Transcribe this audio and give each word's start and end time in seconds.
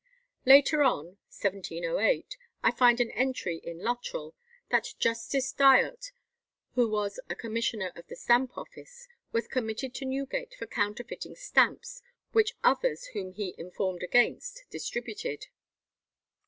Later 0.47 0.81
on 0.81 1.17
(1708) 1.29 2.35
I 2.63 2.71
find 2.71 2.99
an 2.99 3.11
entry 3.11 3.57
in 3.63 3.83
"Luttrell" 3.83 4.33
that 4.71 4.95
Justice 4.97 5.53
Dyot, 5.53 6.11
who 6.73 6.89
was 6.89 7.19
a 7.29 7.35
commissioner 7.35 7.91
of 7.95 8.07
the 8.07 8.15
Stamp 8.15 8.57
office, 8.57 9.07
was 9.31 9.47
committed 9.47 9.93
to 9.93 10.05
Newgate 10.05 10.55
for 10.55 10.65
counterfeiting 10.65 11.35
stamps, 11.35 12.01
which 12.31 12.55
others 12.63 13.09
whom 13.13 13.33
he 13.33 13.53
informed 13.59 14.01
against 14.01 14.63
distributed. 14.71 15.45